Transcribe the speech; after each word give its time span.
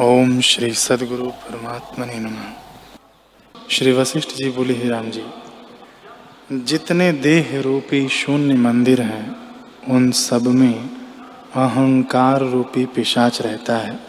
ओम 0.00 0.40
श्री 0.40 0.74
सदगुरु 0.74 1.26
परमात्मा 1.26 2.04
ने 2.04 2.18
नम। 2.18 2.36
श्री 3.70 3.92
वशिष्ठ 3.92 4.28
जी, 4.30 4.50
बोले 4.50 4.74
हे 4.74 4.88
राम 4.88 5.10
जी, 5.10 5.22
जितने 6.52 7.12
देह 7.12 7.60
रूपी 7.60 8.08
शून्य 8.08 8.54
मंदिर 8.54 9.00
हैं, 9.02 9.36
उन 9.88 10.10
सब 10.10 10.42
में 10.42 10.74
अहंकार 11.54 12.40
रूपी 12.40 12.86
पिशाच 12.86 13.42
रहता 13.42 13.76
है। 13.76 14.00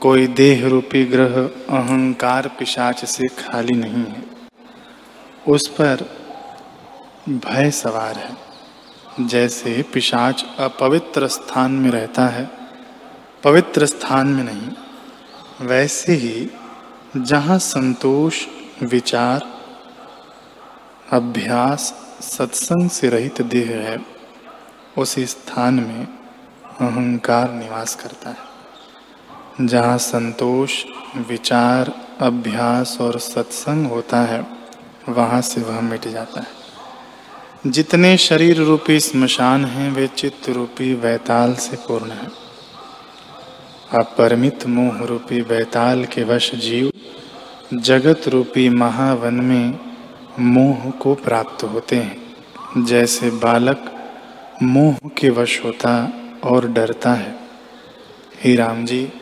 कोई 0.00 0.26
देह 0.26 0.68
रूपी 0.68 1.04
ग्रह 1.04 1.34
अहंकार 1.78 2.48
पिशाच 2.48 3.04
से 3.04 3.28
खाली 3.28 3.74
नहीं 3.74 4.04
है। 4.04 4.22
उस 5.48 5.68
पर 5.68 6.18
भय 7.28 7.70
सवार 7.70 8.16
है। 8.16 8.36
जैसे 9.26 9.84
पिशाच 9.94 10.44
अपवित्र 10.58 11.26
स्थान 11.26 11.72
में 11.72 11.90
रहता 11.90 12.26
है 12.26 12.58
पवित्र 13.44 13.86
स्थान 13.86 14.26
में 14.26 14.44
नहीं, 14.44 14.68
वैसे 15.66 16.12
ही 16.12 16.50
जहाँ 17.16 17.58
संतोष, 17.58 18.46
विचार, 18.82 19.60
अभ्यास, 21.12 21.94
सत्संग 22.20 22.90
से 22.90 23.08
रहित 23.08 23.42
देह 23.42 23.70
है, 23.70 24.06
उस 24.98 25.18
स्थान 25.18 25.74
में 25.74 26.06
अहंकार 26.64 27.52
निवास 27.52 27.94
करता 27.94 28.30
है। 28.30 28.48
जहाँ 29.66 29.98
संतोष, 29.98 30.84
विचार, 31.16 31.92
अभ्यास 32.20 32.98
और 33.00 33.18
सत्संग 33.18 33.86
होता 33.86 34.20
है, 34.20 34.46
वहाँ 35.08 35.40
से 35.40 35.60
वह 35.60 35.80
मिट 35.80 36.08
जाता 36.08 36.40
है। 36.40 36.48
जितने 37.66 38.16
शरीर 38.16 38.62
रूपी 38.62 39.00
स्मशान 39.00 39.64
हैं, 39.64 39.90
वे 39.90 40.06
चित्त 40.06 40.48
रूपी 40.48 40.94
वैताल 40.94 41.54
से 41.54 41.76
पूर्ण 41.76 42.10
है। 42.10 42.47
अपरिमित 43.92 44.66
मोह 44.66 45.06
रूपी 45.06 45.42
बैताल 45.42 46.04
के 46.04 46.24
वश 46.24 46.54
जीव, 46.54 46.92
जगत 47.74 48.28
रूपी 48.28 48.68
महावन 48.68 49.34
में 49.34 49.78
मोह 50.40 50.90
को 50.90 51.14
प्राप्त 51.14 51.64
होते 51.64 51.96
हैं। 51.96 52.28
जैसे 52.84 53.30
बालक 53.30 53.92
मोह 54.62 55.08
के 55.08 55.30
वश 55.30 55.64
होता 55.64 56.12
और 56.44 56.68
डरता 56.68 57.12
है। 57.12 57.36
ही 58.44 58.56
राम 58.56 58.84
जी, 58.84 59.12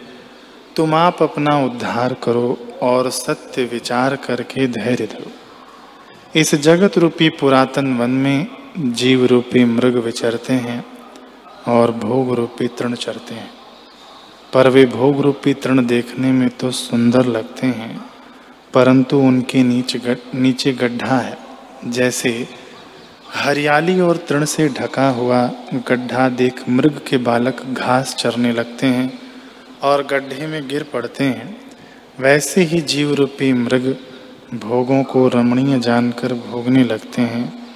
तुम 0.77 0.95
आप 0.95 1.23
अपना 1.23 1.65
उद्धार 1.65 2.15
करो 2.15 2.59
और 2.83 3.11
सत्य 3.11 3.65
विचार 3.65 4.17
करके 4.17 4.67
धैर्य 4.67 5.07
धरो। 5.07 5.31
इस 6.41 6.55
जगत 6.55 6.99
रूपी 6.99 7.29
पुरातन 7.29 7.97
वन 7.97 8.11
में 8.11 8.47
जीव 8.79 9.25
रूपी 9.25 9.65
मृग 9.65 9.97
विचरते 9.97 10.53
हैं 10.53 10.85
और 11.69 11.91
भोग 11.91 12.35
रूपी 12.35 12.69
तृण 12.69 12.95
चरते 12.95 13.35
हैं। 13.35 13.66
पर 14.53 14.69
वे 14.69 14.85
भोग 14.87 15.21
रूपी 15.21 15.55
तृण 15.55 15.87
देखने 15.87 16.31
में 16.33 16.49
तो 16.51 16.71
सुंदर 16.71 17.27
लगते 17.27 17.67
हैं 17.67 18.05
परंतु 18.75 19.19
उनके 19.19 19.63
नीचे 19.63 19.99
गड, 19.99 20.19
नीचे 20.35 20.73
गड्ढा 20.73 21.19
है। 21.19 21.37
जैसे 21.87 22.31
हरियाली 23.35 24.01
और 24.01 24.17
तृण 24.29 24.45
से 24.45 24.69
ढका 24.69 25.09
हुआ 25.11 25.45
गड्ढा 25.89 26.29
देख 26.29 26.69
मृग 26.69 27.01
के 27.09 27.17
बालक 27.19 27.63
घास 27.65 28.15
चरने 28.15 28.53
लगते 28.53 28.87
हैं 28.87 29.13
और 29.83 30.07
गड्ढे 30.07 30.47
में 30.47 30.69
गिर 30.69 30.83
पड़ते 30.83 31.25
हैं। 31.25 31.57
वैसे 32.21 32.63
ही 32.63 32.81
जीव 32.81 33.15
रूपी 33.15 33.53
मृग 33.53 33.95
भोगों 34.55 35.03
को 35.05 35.27
रमणीय 35.29 35.79
जानकर 35.81 36.33
भोगने 36.43 36.85
लगते 36.85 37.23
हैं 37.23 37.67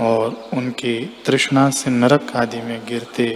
और 0.00 0.50
उनकी 0.54 0.94
तृष्णा 1.26 1.68
से 1.70 1.90
नरक 1.90 2.36
आदि 2.36 2.60
में 2.62 2.80
गिरते 2.88 3.28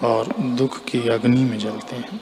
और 0.00 0.32
दुख 0.56 0.78
की 0.84 1.06
अग्नि 1.08 1.44
में 1.44 1.58
जलते 1.58 1.96
हैं। 1.96 2.20